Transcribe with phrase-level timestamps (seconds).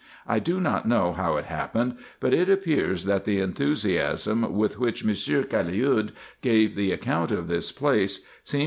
[0.33, 5.03] T do not know how it happened, but it appears, that the enthusiasm with which
[5.05, 6.09] Monsieur Caliud
[6.41, 8.59] gave the account of this place, seemed IN EGYPT, NUBIA, &c.